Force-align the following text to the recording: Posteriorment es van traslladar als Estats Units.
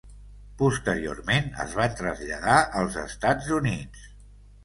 Posteriorment 0.61 1.51
es 1.65 1.75
van 1.81 1.93
traslladar 2.01 2.55
als 2.81 2.97
Estats 3.03 3.51
Units. 3.61 4.09